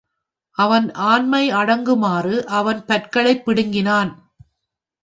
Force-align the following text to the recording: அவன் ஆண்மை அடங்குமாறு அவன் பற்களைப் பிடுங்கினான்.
அவன் 0.57 0.93
ஆண்மை 0.93 1.49
அடங்குமாறு 1.49 2.43
அவன் 2.43 2.85
பற்களைப் 2.85 3.45
பிடுங்கினான். 3.45 4.11